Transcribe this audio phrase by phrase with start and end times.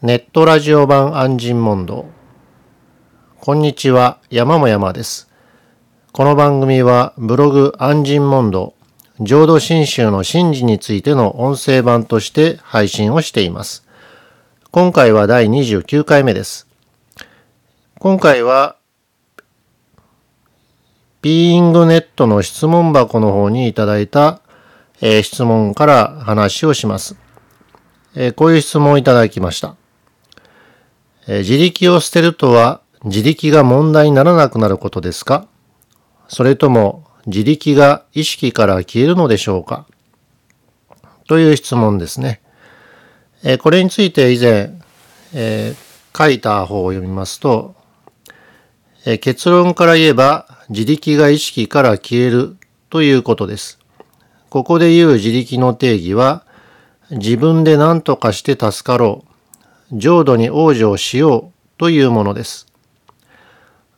[0.00, 2.06] ネットラジオ版安心問答。
[3.40, 5.28] こんにちは、山も山です。
[6.12, 8.74] この番組はブログ安心問答、
[9.18, 13.88] 浄土真宗の神事についての音声版として配信をしています。
[14.70, 16.68] 今回は第29回目です。
[17.98, 18.76] 今回は、
[21.22, 24.42] ビーイングネットの質問箱の方にいただいた、
[25.00, 27.16] えー、質問から話をします。
[28.14, 29.74] えー、こういう質問をいただきました。
[31.28, 35.46] 自力を捨てるとは自力が問題にならなくなることですか？
[36.26, 39.86] それとも自力が意識から消えるのでしょうか？
[41.28, 42.40] という質問ですね。
[43.60, 44.72] これについて以前、
[45.34, 47.76] えー、書いた方を読みますと、
[49.04, 52.56] え結論から言えば自力が意識から消える
[52.88, 53.78] ということです。
[54.48, 56.46] ここで言う自力の定義は
[57.10, 59.27] 自分で何とかして助かろう
[59.92, 62.66] 浄土に往生しようというものです。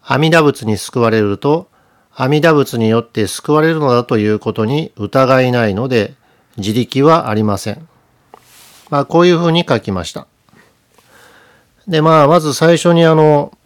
[0.02, 1.68] 阿弥陀仏に救われると、
[2.14, 6.14] 阿弥陀仏によって救われるのだということに疑いないので、
[6.56, 7.88] 自力はありません。
[8.90, 10.26] まあ、こういうふうに書きました。
[11.86, 13.56] で、まあ、まず最初にあの、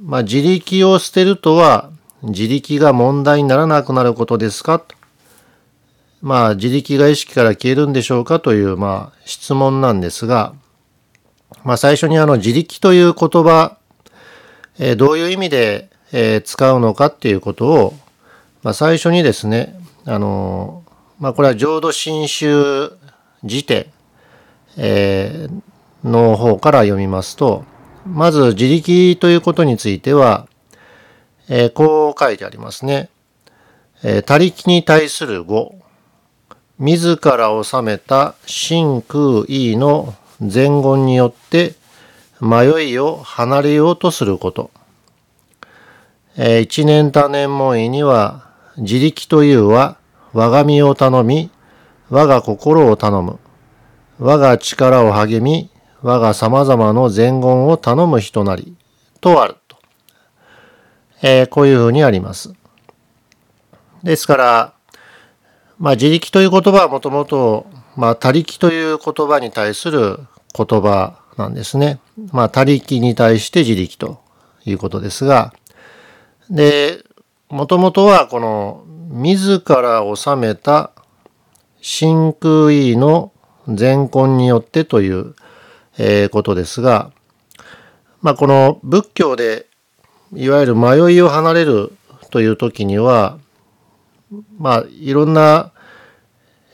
[0.00, 1.90] まあ、自力を捨てるとは、
[2.22, 4.78] 自力が問題にならなくなることですか？
[4.78, 4.94] と。
[6.22, 8.40] まあ、自力が意識から消えるんでしょうか？
[8.40, 10.54] という、まあ、質問なんですが、
[11.62, 13.78] まあ、最初にあの自力という言葉、
[14.78, 17.94] えー、どういう意味で、えー、使うのかっていうことを、
[18.62, 22.92] まあ、最初にですね、あのー、まあ、これは浄土真宗
[23.44, 23.86] 辞典、
[24.76, 27.64] えー、の方から読みますと、
[28.06, 30.48] まず自力ということについては、
[31.48, 33.08] えー、こう書いてありますね。
[34.02, 35.74] えー、他力に対する語、
[36.78, 40.14] 自ら治めた真空意の
[40.52, 41.74] 前言によって
[42.40, 44.70] 迷いを離れようとすること。
[46.36, 49.96] えー、一年多年門医には自力というは
[50.32, 51.50] 我が身を頼み、
[52.10, 53.38] 我が心を頼む。
[54.18, 55.70] 我が力を励み、
[56.02, 58.76] 我が様々の前言を頼む人なり、
[59.20, 59.76] とあると。
[61.22, 62.52] えー、こういうふうにあります。
[64.02, 64.74] ですから、
[65.78, 67.66] まあ自力という言葉はもともと
[67.96, 70.18] まあ、他力という言葉に対する
[70.56, 71.98] 言葉なんですね。
[72.32, 74.20] まあ、他力に対して自力と
[74.64, 75.52] いうことですが、
[76.48, 77.04] で、
[77.48, 80.92] もともとはこの自ら治めた
[81.80, 83.32] 真空意の
[83.68, 85.34] 善根によってという、
[85.98, 87.10] えー、ことですが、
[88.22, 89.66] まあ、この仏教で
[90.32, 91.92] いわゆる迷いを離れる
[92.30, 93.38] という時には、
[94.58, 95.73] まあ、いろんな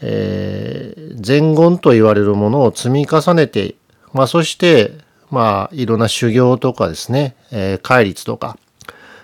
[0.03, 3.75] えー、前言と言われるものを積み重ねて、
[4.12, 4.93] まあ、そして、
[5.31, 8.59] まあ、いろんな修行とかですね、えー、戒律とか、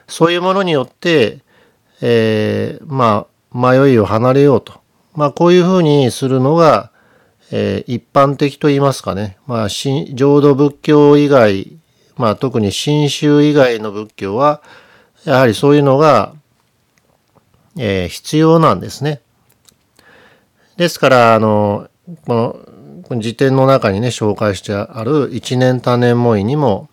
[0.06, 1.40] そういうものによって、
[2.00, 4.80] えー、まあ、迷いを離れようと。
[5.14, 6.90] まあ、こういうふうにするのが、
[7.50, 9.38] えー、一般的と言いますかね。
[9.46, 11.76] まあ、浄土仏教以外、
[12.16, 14.62] まあ、特に新宗以外の仏教は、
[15.24, 16.34] やはりそういうのが、
[17.78, 19.20] えー、必要なんですね。
[20.76, 21.88] ですから、あの、
[22.26, 22.66] この
[23.08, 26.88] この辞典の中にね、紹介してある一年多年門医にも、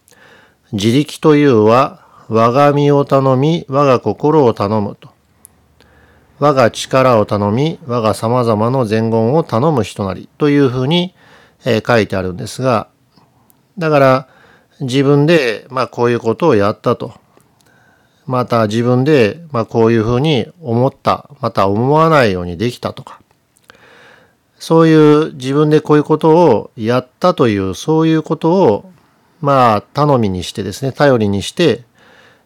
[0.72, 5.10] 自力というは、我が身を頼み、我が心を頼むと。
[6.38, 11.16] 我が力を頼み、我が様々の前言を頼む人なりというふうに、
[11.66, 12.90] えー、書いてあるんですが、
[13.80, 14.28] だから
[14.82, 17.14] 自分で、まあこういうことをやったと。
[18.28, 23.20] また自分で、まあこういうふうに思った、また思わないようにできたとか。
[24.64, 28.92] そういう自分でこういうことをやったという、そういうことを、
[29.42, 31.84] まあ、頼みにしてですね、頼りにして、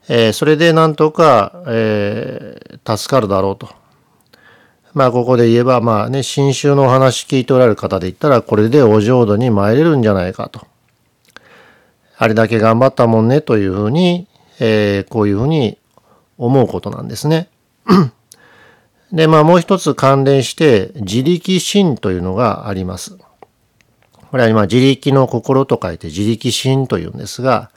[0.09, 3.69] えー、それでなんとか、えー、助かるだろうと。
[4.95, 10.65] まあ、ここで言えば、まあね、新宗のお話聞いておられる方で言ったら、これでお浄土に参れるんじゃないかと。
[12.17, 14.27] あれだけ頑張ったもんね、というふうに、
[14.59, 15.77] えー、こういうふうに
[16.39, 17.47] 思うことなんですね。
[19.11, 23.17] で、まあもう一つ関連して自力心というのがあります。
[24.29, 27.71] これは今自力の心と書いて自力心というんですが、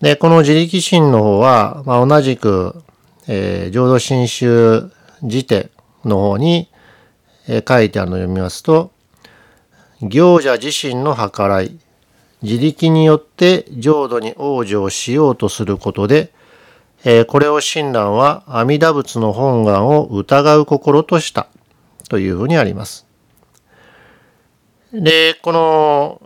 [0.00, 2.82] で、この自力心の方は、まあ、同じく、
[3.26, 4.90] えー、浄土真宗
[5.22, 5.70] 辞典
[6.04, 6.68] の方に、
[7.48, 8.92] えー、書いてあるのを読みますと、
[10.02, 11.78] 行者自身の計らい、
[12.42, 16.32] 自力によって浄土に往生しようとすることで、
[17.04, 21.48] えー、これを親鸞は阿弥陀仏の本願を疑う心とした
[22.08, 23.06] というふうにあります。
[24.92, 26.20] で、この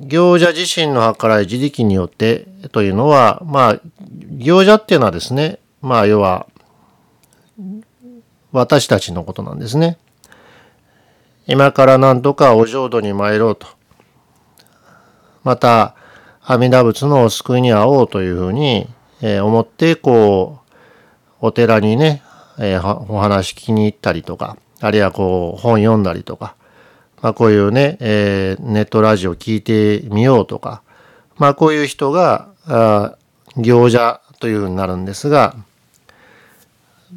[0.00, 3.80] 行者自身の計らい自力によってというのは、まあ、
[4.36, 6.46] 行者っていうのはですね、まあ、要は、
[8.50, 9.98] 私たちのことなんですね。
[11.46, 13.66] 今から何とかお浄土に参ろうと。
[15.44, 15.94] また、
[16.42, 18.88] 阿弥陀仏のお救いに会おうというふうに、
[19.20, 20.60] えー、思って、こ
[21.40, 22.22] う、お寺にね、
[22.58, 26.54] えー、お話聞きに行ったりとか、あるいはこう、本読んだりとか、
[27.20, 30.82] まあ、こういうね、えー、ネットラジオ聞いてみようとか、
[31.36, 33.16] まあ、こういう人が、あ
[33.56, 35.56] 行者というふうになるんですが、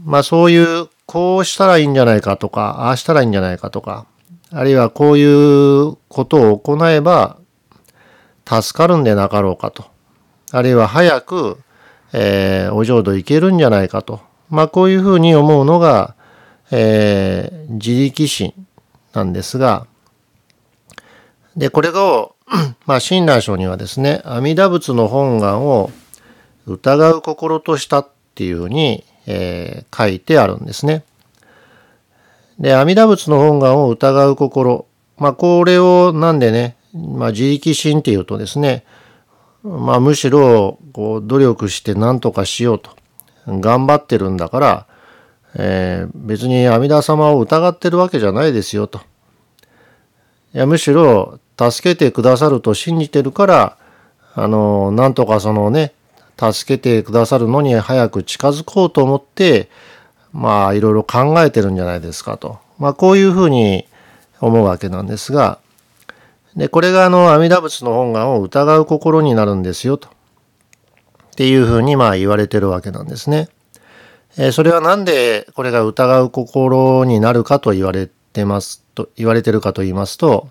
[0.06, 4.06] まあ、そういう、こうしたらいいんじゃないかとか、ああしたらいいんじゃないかとか、
[4.51, 7.38] あるいはこういうことを行えば、
[8.45, 9.86] 助かるんでなかろうかと。
[10.51, 11.59] あるいは早く、
[12.13, 14.21] えー、お浄土行けるんじゃないかと。
[14.49, 16.15] まあ、こういうふうに思うのが、
[16.71, 18.53] えー、自力心
[19.13, 19.87] なんですが、
[21.55, 22.29] で、これが、
[22.85, 25.91] まあ、親鸞書にはですね、阿弥陀仏の本願を
[26.65, 31.03] 疑う心としたっていうふうに、えー、書いてあるんですね。
[32.59, 34.85] で、阿弥陀仏の本願を疑う心。
[35.17, 38.83] まあ、これをなんでね、まあ、自力心っていうとですね、
[39.63, 42.91] まあ、むしろ、こう、努力して何とかしようと。
[43.47, 44.87] 頑張ってるんだから、
[45.55, 49.01] えー、別に阿弥陀様を疑ってるわけじゃないですよと。
[50.53, 53.77] いや、むしろ、助けてくださると信じてるから、
[54.33, 55.93] あの、なんとかそのね、
[56.39, 59.69] 助けてくださるのに早く近づこうと思って、
[60.33, 62.59] まあ、いろいろ考えてるんじゃないですかと。
[62.79, 63.85] まあ、こういうふうに
[64.39, 65.59] 思うわけなんですが、
[66.56, 70.09] で、これがあの、阿弥陀仏の本願を疑う心になるんですよと。
[70.09, 70.12] っ
[71.36, 73.48] ていうふうにまあ言われてるわけなんですね。
[74.38, 80.50] え、それはなんでこれが疑う心になるかと言われてますと、言われてるかと言いますと、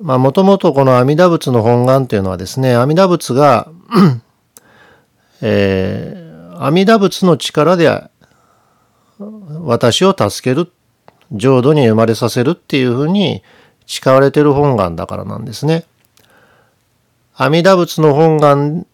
[0.00, 3.68] まあもともとこの阿弥陀仏の本願というのはですね、阿弥陀仏が
[5.42, 8.10] えー、阿弥陀仏の力で
[9.64, 10.72] 私を助ける、
[11.32, 13.42] 浄土に生まれさせるっていうふうに
[13.86, 15.84] 誓われてる本願だからなんですね。
[17.34, 18.86] 阿弥陀仏の本願、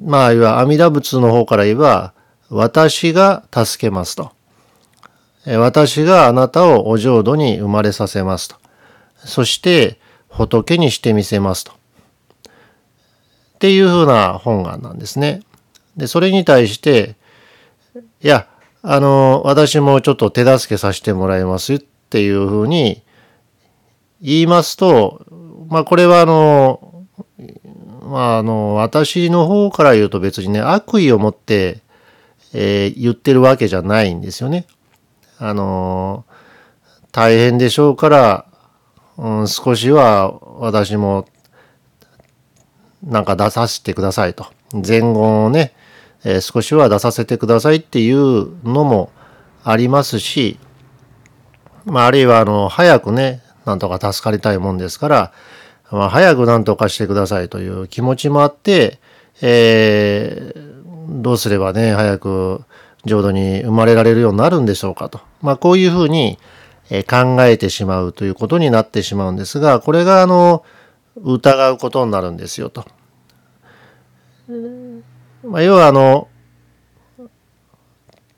[0.00, 2.12] まあ、いわ阿弥陀仏の方から言えば、
[2.50, 4.32] 私が助けますと。
[5.46, 8.56] 私があなたをお浄土に生まれさせますと。
[9.16, 9.98] そして、
[10.28, 11.72] 仏にしてみせますと。
[11.72, 11.74] っ
[13.58, 15.40] ていうふうな本願なんですね。
[15.96, 17.16] で、それに対して、
[18.22, 18.46] いや、
[18.82, 23.02] あの、私もちょっと手助けさせてもらいますっていうふうに
[24.20, 25.24] 言いますと、
[25.68, 27.06] まあこれはあの、
[28.02, 31.82] まああの、私の方から言うと別にね、悪意を持って、
[32.52, 34.66] えー、言ってるわけじゃないんですよね。
[35.38, 36.24] あの、
[37.12, 38.46] 大変でしょうから、
[39.18, 41.26] うん、少しは私も
[43.02, 44.46] なんか出させてくださいと。
[44.72, 45.72] 前言をね、
[46.24, 49.10] えー、少しは出させてくださいっていうのも
[49.64, 50.58] ありますし、
[51.84, 55.32] まあ、あるいはあの、早くね、なんとか助かりたいもんですから、
[55.90, 58.98] まあ、早くなんとかしてくださいという気持ちもあって、
[59.42, 62.62] えー、どうすればね、早く
[63.04, 65.20] 浄土に生まれられるようになるんでしょうかと。
[65.42, 66.38] まあ、こういうふうに
[67.08, 70.64] 考えてしまうということになってしまうんですが、これがあの、
[71.16, 72.84] 疑うことになるんですよと。
[75.44, 76.28] まあ、要はあの、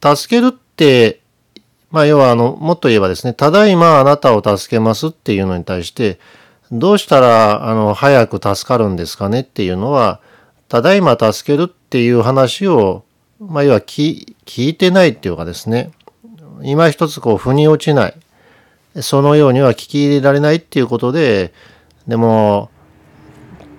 [0.02, 1.19] 助けるって
[1.90, 6.18] まあ、要は、あの、もっと言えばですね、ただいまあなたを助けますっていうのに対して、
[6.70, 10.20] どうしたら、あの、早く助かるんですかねっていうのは、
[10.68, 13.04] ただいま助けるっていう話を、
[13.40, 15.90] まあ、要は聞いてないっていうかですね、
[16.62, 18.14] 今一つこう、腑に落ちない。
[19.02, 21.52] そのようには聞き入れられないっていうことで、
[22.06, 22.70] でも、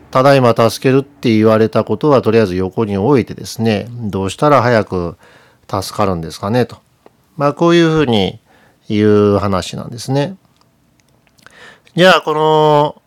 [0.10, 5.18] ただいま助けるって言われたことはとりあえず横に置いてですね、どうしたら早く
[5.70, 6.78] 助かるんですかねと。
[7.42, 8.40] まあこういうふうに
[8.88, 10.38] 言う話なんですね。
[11.96, 13.02] じゃあこの、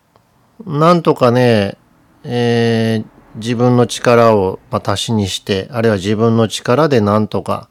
[0.67, 1.79] なんとかね、
[2.25, 7.69] えー、自分の力を足しにして、あるいは自分の力でなんとか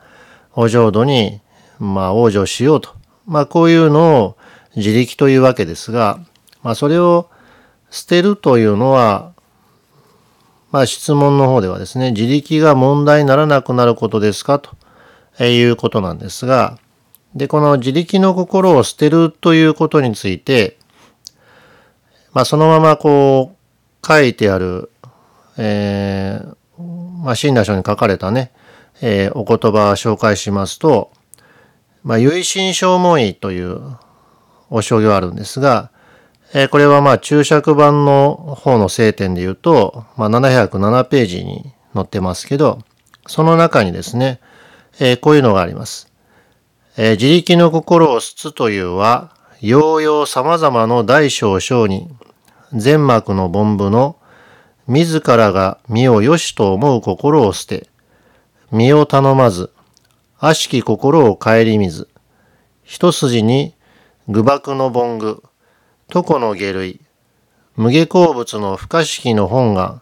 [0.53, 1.41] お浄土に
[1.79, 2.91] まあ往生しようと。
[3.25, 4.37] まあこういうのを
[4.77, 6.21] 自力というわけですが、
[6.61, 7.29] まあそれを
[7.89, 9.33] 捨てるというのは、
[10.71, 14.77] まあ質問の方ではですね、自力が問題にならなくなることですかと
[15.39, 16.77] いうことなんですが、
[17.35, 20.77] で、この自力の心を捨てるということについて、
[22.33, 24.91] まあ、そのままこう、書いてある、
[25.57, 26.83] えー、
[27.23, 28.51] まあ、親鸞書に書かれたね、
[29.01, 31.11] えー、お言葉を紹介しますと、
[32.03, 33.97] まあ、唯心証文医という
[34.69, 35.91] お商業あるんですが、
[36.53, 42.79] えー、これはまあ注釈版の方の聖典で言うと、まあ、707ページに載ってますけど、
[43.25, 44.39] その中にですね、
[44.99, 46.11] えー、こういうのがあります。
[46.97, 52.09] えー、自力の心を捨つというは、ようよう様々の大小小に、
[52.73, 54.17] 全幕の凡部の、
[54.87, 57.87] 自らが身を良しと思う心を捨て、
[58.71, 59.71] 身を頼まず、
[60.39, 62.09] 悪しき心を顧みず、
[62.83, 63.73] 一筋に
[64.27, 65.43] 愚爆の凡具、
[66.13, 66.99] 床の下類、
[67.75, 70.01] 無下鉱物の不可思議の本願、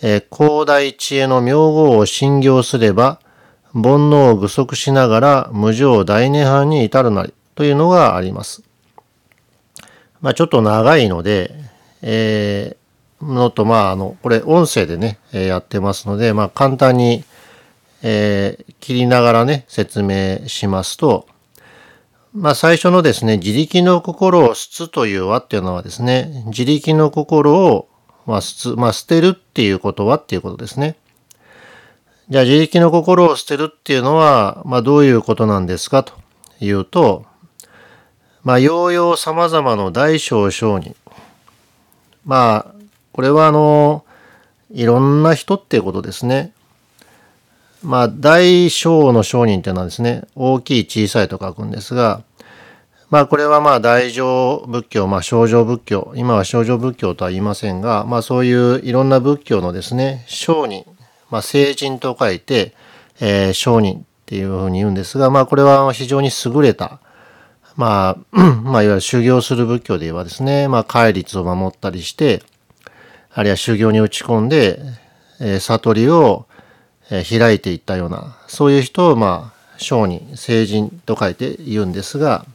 [0.00, 3.20] えー、広大知恵の名号を信行すれば、
[3.74, 8.62] 煩悩を具足しながら無常大涅槃に至るなりというのがあります。
[10.20, 11.54] まあちょっと長いので、
[12.02, 17.24] えー、のとまああの、これ音声でね、えー、やってますので、まあ簡単に、
[18.02, 21.26] えー、切りながらね、説明しますと、
[22.34, 27.88] まあ最初のですね、自力の心を捨つという和っていうのはですね、自力の心を、
[28.26, 30.96] まあ、捨つ、まあ捨てるっていうことはっていうことですね。
[32.28, 36.02] じゃあ自力の心を捨てるっていうのは、まあどういうことなんですか？
[36.02, 36.14] と
[36.60, 37.26] いうと、
[38.44, 40.96] まあ、ようよう様々の大小小に。
[42.24, 42.74] まあ、
[43.12, 44.04] これはあの、
[44.72, 46.52] いろんな人っていうことですね。
[47.84, 52.22] まあ、大小の商人っていうのはですね、大きい小さいと書くんですが、
[53.10, 60.84] まあ、これはまあ、大乗仏教、まあ、小乗仏教、今は小乗仏教とは言いませんが、まあ、そういういろんな仏教のですね、商人、
[61.32, 62.74] まあ、聖人と書いて、
[63.18, 67.00] えー、商人っていうふうに言うんですが、まあ、これは非常に優れた、
[67.74, 72.42] まあ、 まあ、いわゆる修行する仏教で言えばですね、まあ、戒律を守ったりして、
[73.32, 74.78] あるいは修行に打ち込んで、
[75.40, 76.46] えー、悟りを、
[77.08, 82.46] 開いていったような、そういう人を、まあ、商人、聖人と書いて言うんですが、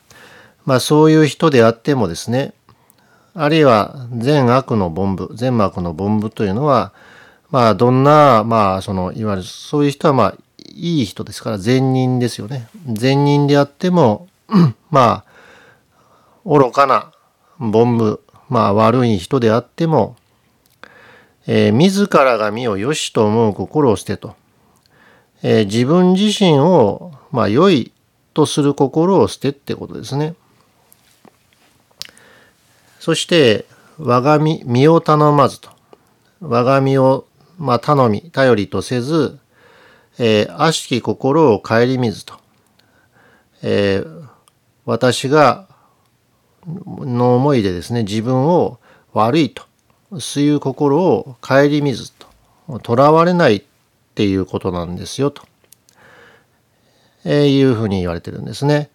[0.65, 2.53] まあ、そういう人であってもですね、
[3.35, 6.91] あるいは善悪の凡部、善悪の凡部というのは、
[7.49, 10.35] まあ、どんな、まあ、その、いわゆる、そういう人は、まあ、
[10.75, 12.67] いい人ですから、善人ですよね。
[12.91, 14.27] 善人であっても、
[14.91, 15.25] まあ、
[16.45, 17.11] 愚かな、
[17.59, 20.15] 凡部、まあ悪い人であっても、
[21.45, 24.35] えー、自らが身を良しと思う心を捨てと、
[25.43, 27.91] えー、自分自身を、まあ良い
[28.33, 30.35] とする心を捨てってことですね。
[32.99, 33.65] そして、
[33.97, 35.69] 我が身、身を頼まずと。
[36.39, 37.25] 我が身を、
[37.57, 39.39] まあ頼み、頼りとせず、
[40.19, 42.35] えー、悪しき心を顧みずと。
[43.63, 44.27] えー、
[44.85, 45.67] 私が、
[46.65, 48.79] の思いでですね、自分を
[49.13, 49.63] 悪いと、
[50.19, 52.27] そういう心を顧みずと、
[52.85, 53.63] 囚われないっ
[54.15, 55.43] ていうことなんですよ、と、
[57.23, 58.89] えー、いうふうに言われてるんですね。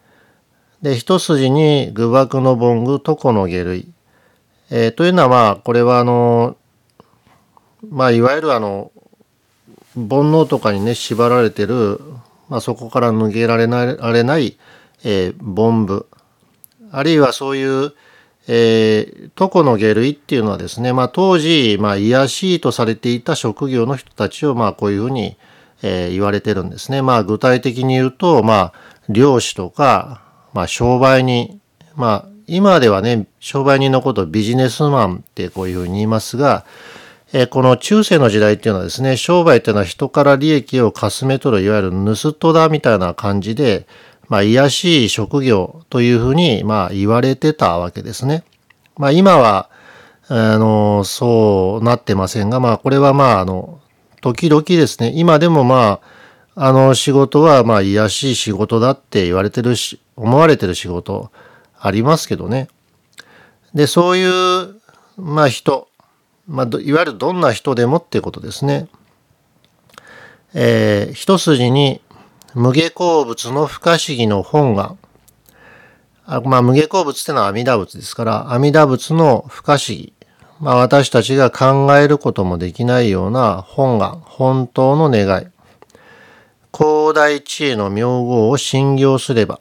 [0.83, 3.89] で、一筋に愚爆の凡具、床の下類。
[4.71, 6.57] えー、というのはまあ、これはあの、
[7.91, 8.93] まあ、いわゆるあの、
[9.95, 12.01] 煩悩とかにね、縛られてる、
[12.49, 14.57] まあ、そこから抜けられない、られない、
[15.05, 16.07] えー、凡部、
[16.91, 17.93] あるいはそういう、
[18.49, 25.37] えー、床の下類っていうのはですね、まあ当時、まあ癒しいとされていた職業の人たちを、まあこういうふうに、
[25.83, 27.03] えー、言われてるんですね。
[27.03, 28.73] まあ具体的に言うと、まあ
[29.09, 30.23] 漁師とか、
[30.55, 31.61] まあ商売人、
[31.95, 36.65] まあ今ではね、商売人のことをビジネスマンってこういうふうに言いますが、
[37.35, 43.87] え、この中世の時代っていうのはですね、商売っていうのは人から利益をかすめ取る、いわゆる盗人だみたいな感じで、
[44.29, 48.45] まあ、癒しい職業というふうに、まあ、言われてたわけですね。
[48.99, 49.71] まあ、今は、
[50.29, 53.81] あの、そうなってませんが、まあ、これはまあ、あの、
[54.21, 56.01] 時々ですね、今でもま
[56.55, 61.31] あ、あの仕事は、まあ、癒しい仕事だって言われてるし、思われてる仕事
[61.81, 62.69] ありますけどね。
[63.75, 64.77] で、そういう、
[65.17, 65.89] まあ、人、
[66.53, 68.87] まあ、いわゆるどんな人でもっていうことですね。
[70.53, 72.03] えー、一筋に
[72.55, 74.99] 無下鉱物の不可思議の本願。
[76.27, 80.13] あまあ、無下鉱物ってのは阿弥陀仏ですから、阿弥陀仏の不可思議。
[80.61, 85.47] まあ、私たちが考えることもできないような本願、本当の願い。
[86.77, 89.59] 広大知恵の名号を信行すれば、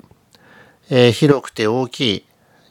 [0.90, 2.26] えー、広くて大きい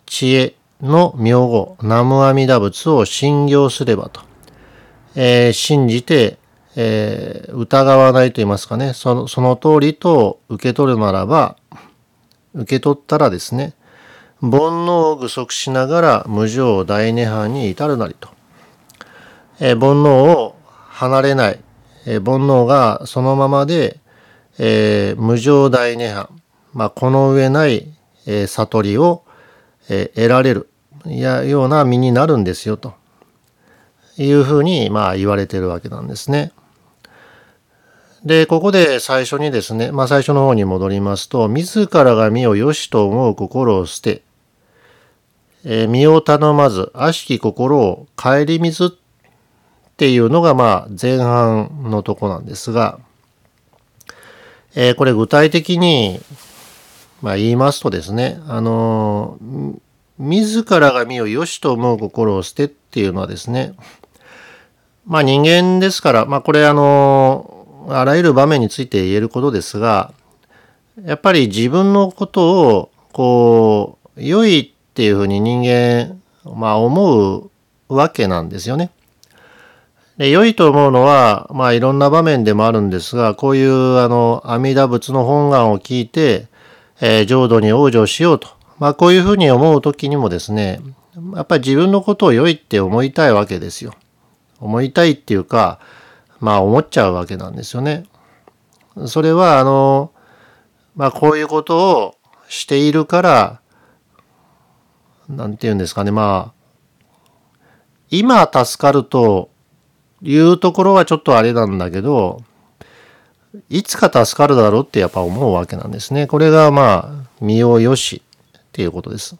[0.04, 4.22] 知恵の名号、南無阿弥陀仏を信行すればと、
[5.14, 6.40] えー、信じて
[6.76, 11.56] えー、疑わないと言いますかね、その、その通りと受け取るならば、
[12.54, 13.74] 受け取ったらですね、
[14.40, 18.28] 煩悩を具足しながら無常大涅槃に至るなりと。
[19.58, 20.08] えー、煩悩
[20.38, 20.56] を
[20.88, 21.60] 離れない、
[22.06, 23.98] えー、煩悩がそのままで、
[24.58, 26.28] えー、無常大涅槃、
[26.72, 27.92] まあ、この上ない、
[28.26, 29.24] えー、悟りを、
[29.90, 30.68] え、得られる。
[31.06, 32.94] やような身になるんですよと
[34.16, 36.52] いうふうにまあ言われてるわけなんですね。
[38.24, 44.22] で、ここで最初にですね、まあ最初の方に戻りますと、自らが身を良しと思う心を捨て、
[45.64, 48.90] え、身を頼まず、悪しき心を顧みずっ
[49.96, 53.00] ていうのがまあ前半のとこなんですが、
[54.74, 56.20] えー、これ具体的に、
[57.22, 59.38] まあ、言いますとですね、あの、
[60.18, 63.74] 自らが身を良しと思う心を捨てっていうのはですね、
[65.06, 70.12] まあ人間ですから、まあこれあのあらゆる場面について言えることですが、
[71.04, 77.50] やっぱり自分のことを、こう、良いっていうふうに人間、まあ思う
[77.88, 78.90] わけなんですよね。
[80.18, 86.49] で良いと思うのは、まあいろんな場面でもあるんですが、こういうあの阿弥陀仏の本願を聞いて、
[87.00, 88.48] えー、浄土に往生しようと。
[88.78, 90.80] まあこういうふうに思う時にもですね、
[91.34, 93.94] やっぱり自分のことを良いって思いたいわけですよ。
[94.58, 95.80] 思いたいっていうか、
[96.40, 98.04] まあ思っちゃうわけなんですよね。
[99.06, 100.12] それはあの、
[100.94, 102.14] まあこういうことを
[102.48, 103.60] しているから、
[105.28, 106.60] なんて言うんですかね、まあ、
[108.10, 109.50] 今助かると
[110.20, 112.42] いうところはちょっとあれなんだけど、
[113.68, 116.26] いつか助かるだろうってやっぱ思うわけなんですね。
[116.26, 118.22] これがまあ、身をよし
[118.56, 119.36] っていうことです。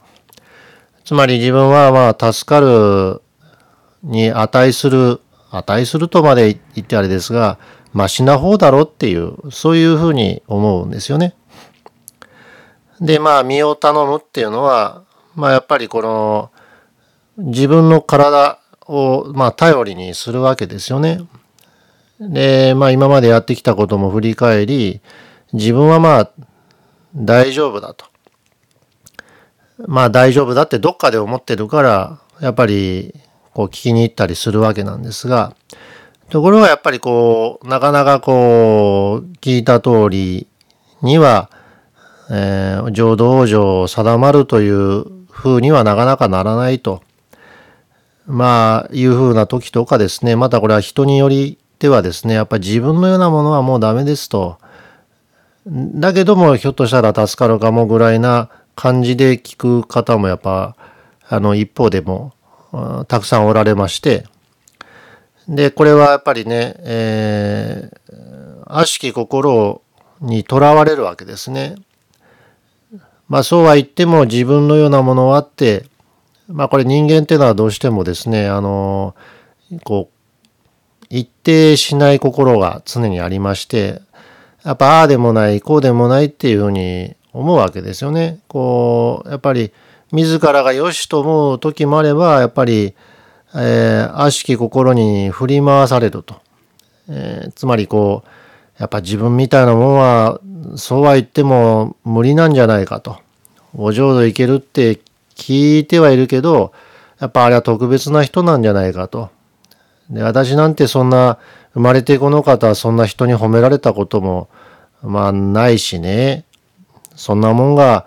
[1.04, 3.22] つまり自分はまあ、助かる
[4.02, 7.58] に値する値するとまで言ってあれですが、
[7.92, 11.34] マシな方だろうっていう、そういうふうに思うんですよね。
[13.00, 15.02] で、まあ、身を頼むっていうのは、
[15.34, 16.50] まあ、やっぱりこの、
[17.36, 21.20] 自分の体を、まあ、頼りにするわけですよね。
[22.20, 25.00] で、まあ、今までやってきたことも振り返り、
[25.52, 26.30] 自分はまあ、
[27.16, 28.04] 大丈夫だと。
[29.86, 33.14] まあ、大丈夫だってどっかで思ってるから、やっぱり
[33.54, 35.54] こう聞きに行ったりするわけなんですが、
[36.28, 40.46] ところがやっぱりこう、なかなかこう、聞いた通り
[41.02, 41.50] には、
[42.30, 47.02] えー、浄土往生定まるという風にはなかなかならないと。
[48.26, 54.58] まあ、いう風な時とかですね、またこれは人によりではですね、やっぱり自分のようなものはもうダメですと。
[55.66, 60.76] だけども、ひょっとしたら助かるかもぐらいな感じで聞く方もやっぱ、
[61.26, 62.34] あの、一方でも
[63.08, 64.26] たくさんおられまして、
[65.48, 69.80] で、これはやっぱりね、えー、悪しき心
[70.20, 71.76] にとらわれるわけですね。
[73.26, 75.86] まあそうは言っても自分のようなものはあって、
[76.46, 79.14] まあこれ人間っていうのはどうしてもですね、あの、
[79.84, 80.19] こう、
[81.10, 84.00] 一定しない心が常にありまして、
[84.64, 88.38] やっぱああでもない、こうでもないっていうふうに思うわけですよね。
[88.48, 89.72] こう、やっぱり
[90.12, 92.94] 自らが良しと思う時もあれば、やっぱり、
[93.54, 96.36] えー、悪しき心に振り回されると。
[97.08, 98.28] えー、つまりこう、
[98.78, 100.40] やっぱ自分みたいなもんは、
[100.76, 103.18] そうは言っても無理なんじゃないかと。
[103.74, 105.00] お浄土行けるって
[105.36, 106.72] 聞いてはいるけど、
[107.18, 109.30] やっぱあれは特別な人なんじゃないかと。
[110.10, 111.38] で、私なんてそんな、
[111.72, 114.48] 生まれてこの方はそんな人に褒められたことも、
[115.02, 116.44] まあないしね。
[117.14, 118.06] そんなもんが、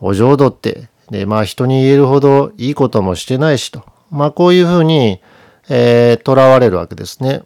[0.00, 3.84] お浄土ってで、まあ人に言えるほどいいこともしてないしと。
[4.10, 5.20] まあこういうふうに、
[5.68, 7.42] えー、囚われるわけですね。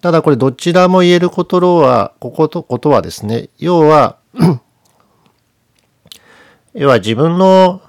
[0.00, 4.16] ただこれどちらも言えることは、ここと、ことはですね、要は
[6.74, 7.80] 要は自分の、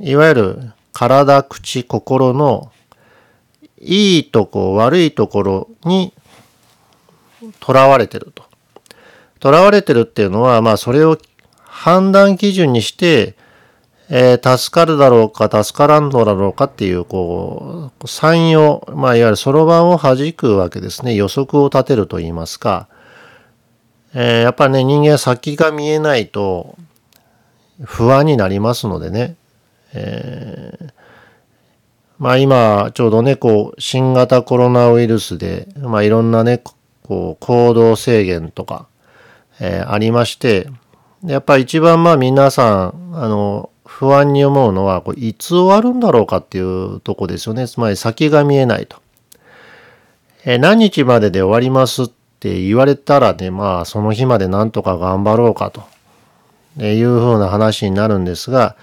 [0.00, 2.72] いわゆる体、口、心の
[3.80, 6.12] いいとこ、悪いところに
[7.64, 8.44] 囚われてると。
[9.42, 11.18] 囚われてるっていうのは、まあそれを
[11.64, 13.34] 判断基準にして、
[14.12, 21.14] えー、助かるだろうか、助からんのだろうかっていう、こう、参与、まあ、いわゆるそろばんを弾くわけですね。
[21.14, 22.88] 予測を立てると言いますか。
[24.12, 26.76] えー、やっぱりね、人間先が見えないと
[27.84, 29.36] 不安になりますのでね。
[29.92, 30.92] えー、
[32.20, 36.62] まあ今、ちょうどね、こう、新型コロナウイルスで、まあいろんなね、
[37.02, 38.86] こう、行動制限とか、
[39.58, 40.68] えー、ありまして、
[41.24, 47.66] やっぱり一番まあ皆さん、あの、不安に思うのは、これいつ終わるんだろうかっていうとこですよね。
[47.66, 48.98] つまり先が見えないと。
[50.44, 55.84] え何日までで終わりますって言われたらね、まあその日までなんとか頑張ろうかと、
[56.78, 58.76] えいうふうな話になるんですが、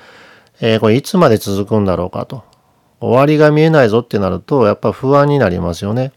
[0.59, 2.43] えー、これいつまで続くんだろうかと。
[2.99, 6.11] 終わりが見えないぞってなると、やっぱ不安になりますよね。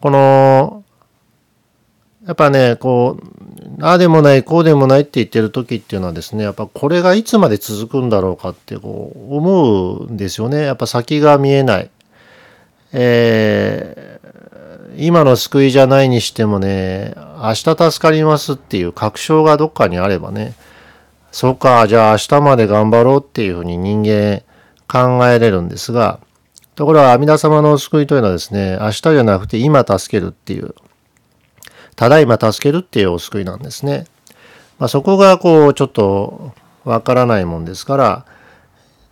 [0.00, 0.84] この、
[2.26, 10.62] やっぱね、こう、ああでもない、こうでもないって言ってる時っていうのはですね、やっぱこれがいつまで続くんだろうかってこう思うんですよね。
[10.62, 11.90] やっぱ先が見えない。
[12.92, 20.54] えー、今の救いじゃないにしてもね、明日助かりますっていう確証がどっかにあればね、
[21.32, 24.42] そうか、じゃあ明日まで頑張ろうっていうふうに人間
[24.92, 26.20] 考えれるんですが、
[26.74, 30.74] ところが阿弥陀様のお救いというのはですね、明日じゃなくて今助けるっていう、
[31.96, 34.04] ただいま助けるっていうお救いなんですね。
[34.78, 36.52] まあ、そこがこうちょっと
[36.84, 38.26] わからないもんですから、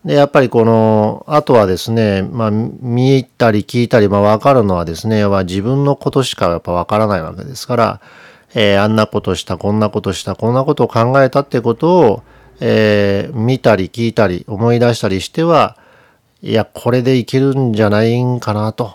[0.04, 8.00] で、やっぱりこの、あとはですね、まあ、見たり聞いたり、まあ、わかるのはですね、は自分のことしかやっぱわからないわけですから、
[8.54, 12.22] えー、あんなことした、こんなことした、こんなことを考えたってことを、
[12.60, 15.76] えー、見たり聞いたり思い出したりしては、
[16.42, 18.94] いや、これでいけるんじゃないんかなと、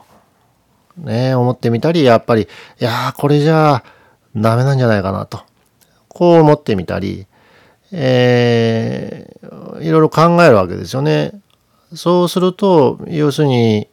[0.97, 2.47] ね、思ってみたり、やっぱり、い
[2.84, 3.84] やこれじゃあ
[4.36, 5.41] ダメなんじゃないかなと、
[6.08, 7.28] こう思ってみたり、
[7.91, 11.34] えー、いろいろ考えるわけですよね。
[11.93, 13.88] そうすると、要するに、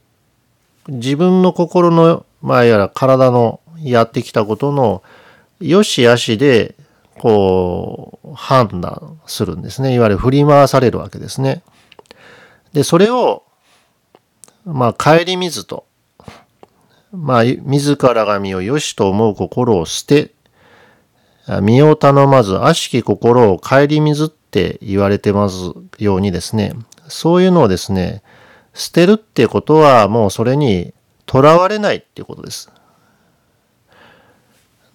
[0.89, 5.03] 自分の心の、まあ、いわゆる体のやってきたことの、
[5.61, 6.75] 良し悪しで、
[7.23, 9.95] こう、判断するんですね。
[9.95, 11.63] いわゆる振り回されるわけですね。
[12.73, 13.45] で、それを、
[14.65, 15.87] まあ、顧みずと、
[17.13, 20.33] まあ、自らが身を良しと思う心を捨て、
[21.61, 26.73] 身を頼まず、悪しき心を顧みずって言われてますようにですね、
[27.07, 28.25] そういうのをですね、
[28.75, 30.93] 捨てるってことはもうそれに
[31.27, 32.73] とらわれないっていうことです。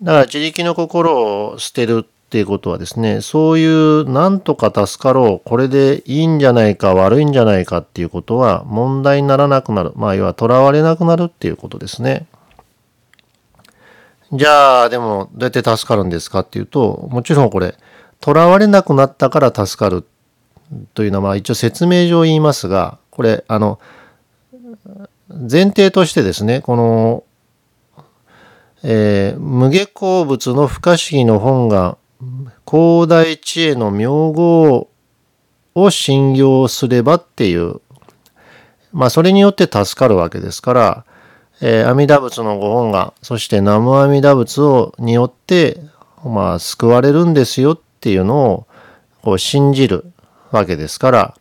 [0.01, 9.93] だから自力の心を捨てるっていうことはですね、そういうなんとか助かろう、これでいいんじゃないか悪いんじゃないかっていうことは問題にならなくなる。
[9.95, 12.27] まあ要はとらわれなくなるっていうことですね。
[14.33, 17.75] じゃあでもどうやって助かるんですかっていうと、もちろんこれ、
[18.19, 20.05] とらわれなくなったから助かる
[20.93, 23.79] というのはまあ一応説明上言いますが、これあの、
[25.29, 27.23] 前提としてですね、この
[28.83, 31.97] えー、無下鉱物の不可思議の本願、
[32.69, 34.89] 広大知恵の名号
[35.75, 37.81] を信用すればっていう、
[38.91, 41.05] まあそれによって助かるわけですから、
[41.61, 45.79] えー、阿弥陀仏のご本願、そして南無阿弥陀仏をによって、
[46.23, 48.67] まあ救われるんですよっていうのを
[49.21, 50.11] こう信じる
[50.51, 51.35] わけですから、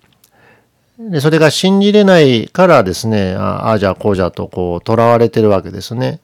[0.98, 6.20] でそれが信じれないからですね、ああじゃあこうじゃとこう囚われてるわけですね。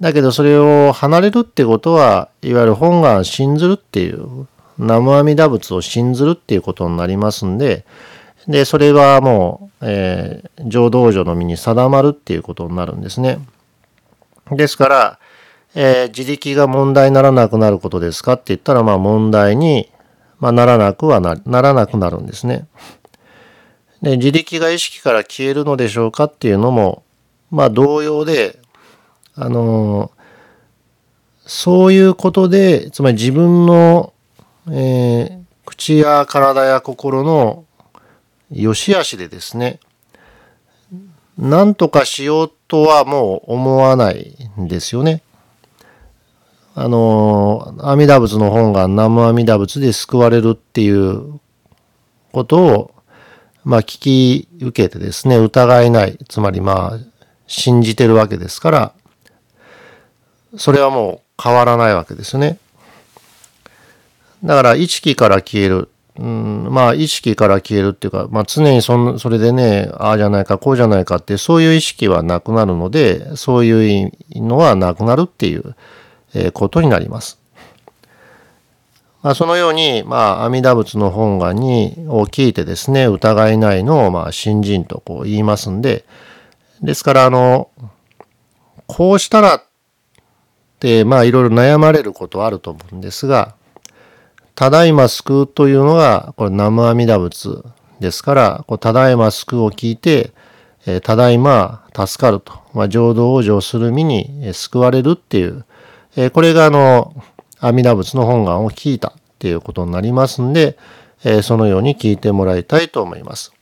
[0.00, 4.46] だけどそれを離れるってことは、いわゆる本願信ずるっていう、
[4.78, 7.84] 南無阿弥陀仏を信ずるっていうことになりますんで、
[8.46, 13.38] で、それはもう、えー、浄土女の身に定まるっていうことになるんですね。
[14.50, 15.18] ですから、
[15.74, 19.90] えー、自力が問題にならなくなることですかって言ったら、まあ問題に、
[20.38, 22.66] まあ、ならなくはなならなくなるんですね。
[24.02, 27.02] で、自力が意識から消えるのでしょうかっていうのも、
[27.50, 28.58] まあ同様で、
[29.36, 30.10] あの、
[31.46, 34.12] そういうことで、つまり自分の、
[34.70, 37.64] えー、口や体や心の
[38.50, 39.78] 良し悪しでですね、
[41.38, 45.22] 何とかしようとはもう思わないんですよね。
[46.74, 51.40] あの、阿弥陀仏の本が南無阿弥陀仏で救われるっていう
[52.32, 52.94] ことを、
[53.64, 56.98] まあ聞き受けてですね、疑いない、つまりまあ
[57.46, 58.92] 信じてるわけですから、
[60.56, 62.58] それはもう変わらないわけですね。
[64.44, 65.88] だから意識から消える。
[66.18, 75.74] うん、まあ意識から消えるっていうか、まあ常にそんそれでね、ああじゃないか、こうじゃないかって、そういう意識はなくなるので、そういうのはなくなるっていう、
[76.34, 77.38] えことになります。
[79.22, 86.04] まあ、そのように、まあ、阿弥陀仏の本願に、を聞いてですね、疑いないのを、まあ、信心とこう言いますんで、
[86.80, 87.70] ですから、あの、
[88.86, 89.64] こうしたらで、
[91.06, 93.54] まあいろいろ悩まれることはあると思うんですが、
[94.54, 97.62] ただいま救うというのが、これ南無阿弥陀仏
[98.00, 100.32] ですから、ただいま救うを聞いて、
[101.02, 105.64] ただいま助かると、まあ、浄土往生する身に救われるっていう、
[106.16, 107.14] えこれがあの、
[107.58, 110.78] 阿弥陀仏の本願を聞いたっていうことになりますんで、
[111.24, 113.52] えそのように聞いてもらいたいと思います。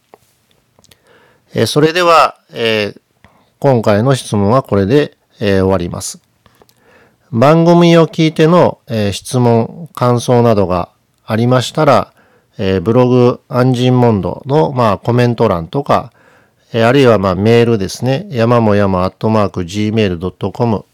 [1.54, 2.94] えそれでは、え
[3.58, 6.23] 今回の質問はこれで、え終わります。
[7.34, 10.90] 番組を聞いての、えー、質問、感想などが
[11.26, 12.14] ありましたら、
[12.58, 16.12] えー、ブログ、アンジンモンドの、まあ、コメント欄とか、
[16.72, 18.28] えー、あるいは、まあ、メールですね。
[18.30, 20.84] 山も山アットマーク gmail.com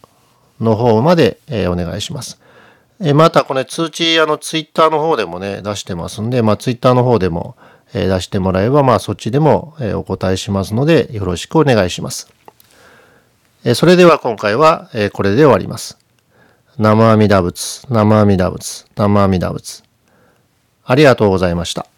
[0.62, 2.40] の方まで、えお願いします。
[3.02, 7.54] えまたこれ通知あのツイッターの方でもね出してますんで、まあ、ツイッターの方でも、
[7.92, 12.32] え出してもらえばまあそっちでも、えお答えしますのでよろしくお願いします。
[13.62, 15.99] えそれでは今回は、えこれで終わります。
[16.82, 19.82] 生阿弥陀仏、生阿弥陀仏、生阿弥陀仏。
[20.82, 21.89] ありがとうございました。